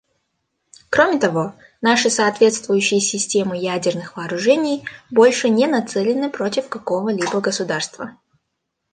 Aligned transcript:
Кроме 0.89 1.19
того, 1.19 1.53
наши 1.79 2.09
соответствующие 2.09 2.99
системы 2.99 3.55
ядерных 3.55 4.17
вооружений 4.17 4.83
больше 5.11 5.47
не 5.49 5.67
нацелены 5.67 6.31
против 6.31 6.69
какого-либо 6.69 7.39
государства. 7.39 8.09